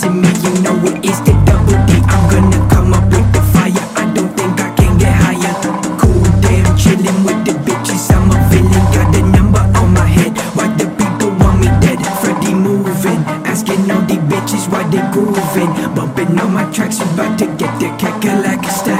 boss 0.00 0.10
me, 0.12 0.28
you 0.28 0.62
know 0.62 0.76
it 0.86 1.04
is 1.04 1.20
the 1.22 1.32
double 1.44 1.78
D. 1.86 1.92
I'm 2.08 2.28
gonna 2.30 2.68
come 2.70 2.92
up 2.92 3.04
with 3.04 3.32
the 3.32 3.42
fire. 3.52 3.86
I 3.96 4.12
don't 4.14 4.32
think 4.36 4.60
I 4.60 4.74
can 4.74 4.98
get 4.98 5.12
higher. 5.12 5.54
Cool 5.98 6.22
damn, 6.40 6.76
chillin' 6.76 7.24
with 7.24 7.44
the 7.44 7.52
bitches. 7.64 8.10
I'm 8.14 8.30
a 8.30 8.36
villain, 8.50 8.84
got 8.94 9.12
the 9.12 9.22
number 9.22 9.60
on 9.78 9.92
my 9.92 10.06
head. 10.06 10.36
Why 10.56 10.68
the 10.76 10.86
people 10.98 11.30
want 11.40 11.60
me 11.60 11.68
dead? 11.80 12.00
Freddie 12.20 12.54
moving, 12.54 13.20
asking 13.46 13.90
all 13.90 14.02
the 14.02 14.16
bitches 14.30 14.70
why 14.70 14.84
they 14.90 15.02
grooving. 15.12 15.72
Bumping 15.94 16.38
on 16.38 16.52
my 16.52 16.70
tracks, 16.72 17.00
about 17.00 17.38
to 17.38 17.46
get 17.56 17.72
the 17.80 17.88
cackalack 17.98 18.64
stack. 18.70 18.99